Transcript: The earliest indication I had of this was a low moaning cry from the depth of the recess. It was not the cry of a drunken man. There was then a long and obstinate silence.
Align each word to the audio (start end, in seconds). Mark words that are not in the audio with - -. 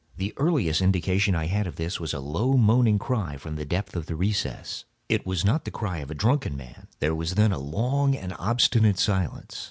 The 0.17 0.33
earliest 0.37 0.81
indication 0.81 1.35
I 1.35 1.45
had 1.45 1.67
of 1.67 1.75
this 1.75 1.99
was 1.99 2.11
a 2.11 2.19
low 2.19 2.53
moaning 2.57 2.97
cry 2.97 3.37
from 3.37 3.55
the 3.55 3.65
depth 3.65 3.95
of 3.95 4.07
the 4.07 4.15
recess. 4.15 4.83
It 5.09 5.27
was 5.27 5.45
not 5.45 5.63
the 5.63 5.69
cry 5.69 5.99
of 5.99 6.09
a 6.09 6.15
drunken 6.15 6.57
man. 6.57 6.87
There 6.99 7.13
was 7.13 7.35
then 7.35 7.51
a 7.51 7.59
long 7.59 8.15
and 8.15 8.33
obstinate 8.39 8.97
silence. 8.97 9.59